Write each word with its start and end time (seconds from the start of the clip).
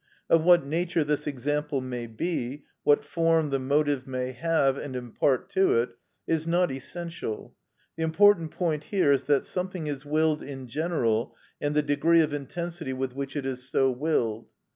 Of 0.31 0.43
what 0.43 0.65
nature 0.65 1.03
this 1.03 1.27
example 1.27 1.79
may 1.79 2.07
be, 2.07 2.63
what 2.83 3.05
form 3.05 3.51
the 3.51 3.59
motive 3.59 4.07
may 4.07 4.31
have 4.31 4.75
and 4.75 4.95
impart 4.95 5.47
to 5.51 5.77
it, 5.77 5.89
is 6.25 6.47
not 6.47 6.71
essential; 6.71 7.53
the 7.95 8.01
important 8.01 8.49
point 8.49 8.85
here 8.85 9.11
is 9.11 9.25
that 9.25 9.45
something 9.45 9.85
is 9.85 10.03
willed 10.03 10.41
in 10.41 10.65
general 10.67 11.35
and 11.61 11.75
the 11.75 11.83
degree 11.83 12.21
of 12.21 12.33
intensity 12.33 12.93
with 12.93 13.13
which 13.13 13.35
it 13.35 13.45
is 13.45 13.69
so 13.69 13.91
willed. 13.91 14.47